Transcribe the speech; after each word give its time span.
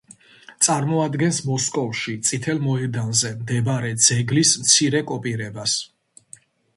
წარმოადგენს 0.67 1.41
მოსკოვში, 1.49 2.15
წითელ 2.29 2.61
მოედანზე 2.67 3.31
მდებარე 3.41 3.91
ძეგლის 4.07 4.55
მცირე 4.63 5.03
კოპირებას. 5.13 5.77